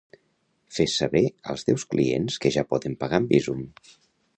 Fes 0.77 0.95
saber 1.01 1.21
als 1.53 1.67
teus 1.69 1.87
clients 1.93 2.41
que 2.47 2.57
ja 2.59 2.67
poden 2.75 3.01
pagar 3.05 3.23
amb 3.23 3.33
Bizum 3.37 3.67